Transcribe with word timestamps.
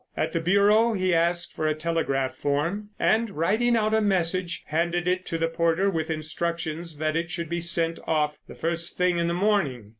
At 0.17 0.33
the 0.33 0.39
bureau 0.41 0.93
he 0.93 1.13
asked 1.13 1.55
for 1.55 1.67
a 1.67 1.75
telegraph 1.75 2.35
form, 2.35 2.89
and, 2.97 3.29
writing 3.29 3.75
out 3.77 3.93
a 3.93 4.01
message, 4.01 4.63
handed 4.65 5.07
it 5.07 5.27
to 5.27 5.37
the 5.37 5.47
porter 5.47 5.91
with 5.91 6.09
instructions 6.09 6.97
that 6.97 7.15
it 7.15 7.29
should 7.29 7.49
be 7.49 7.61
sent 7.61 7.99
off 8.07 8.39
the 8.47 8.55
first 8.55 8.97
thing 8.97 9.19
in 9.19 9.27
the 9.27 9.35
morning. 9.35 9.89